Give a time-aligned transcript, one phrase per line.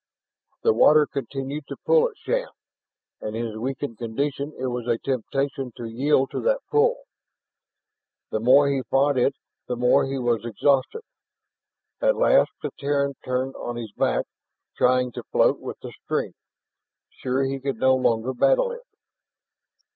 [0.63, 2.47] The water continued to pull at Shann,
[3.21, 7.03] and in his weakened condition it was a temptation to yield to that pull;
[8.31, 9.35] the more he fought it
[9.67, 11.03] the more he was exhausted.
[12.01, 14.25] At last the Terran turned on his back,
[14.75, 16.33] trying to float with the stream,
[17.11, 18.81] sure he could no longer battle it.